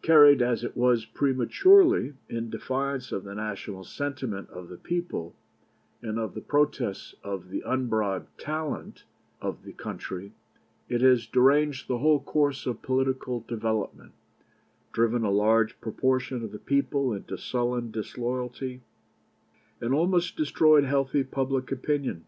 [0.00, 5.36] Carried as it was prematurely, in defiance of the national sentiment of the people
[6.00, 9.04] and of the protests of the unbribed talent
[9.38, 10.32] of the country,
[10.88, 14.12] it has deranged the whole course of political development,
[14.92, 18.80] driven a large proportion of the people into sullen disloyalty,
[19.78, 22.24] and almost destroyed healthy public opinion.